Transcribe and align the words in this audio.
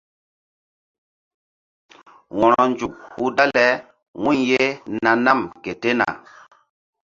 Wo̧ronzuk 2.37 2.93
hul 3.13 3.29
dale 3.37 3.67
wu̧y 4.23 4.37
ye 4.51 4.63
na 5.03 5.11
nam 5.25 5.39
ke 5.63 5.71
tena. 5.81 6.07